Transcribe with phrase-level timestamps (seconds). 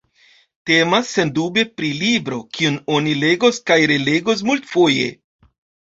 [0.69, 5.07] Temas sendube pri libro, kiun oni legos kaj relegos multfoje.